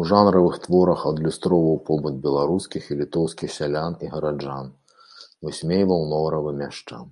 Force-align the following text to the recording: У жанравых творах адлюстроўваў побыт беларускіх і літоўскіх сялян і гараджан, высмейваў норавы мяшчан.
У 0.00 0.02
жанравых 0.10 0.58
творах 0.66 1.00
адлюстроўваў 1.10 1.74
побыт 1.88 2.20
беларускіх 2.28 2.82
і 2.92 2.98
літоўскіх 3.02 3.50
сялян 3.58 3.92
і 4.06 4.12
гараджан, 4.14 4.66
высмейваў 5.44 6.08
норавы 6.16 6.50
мяшчан. 6.64 7.04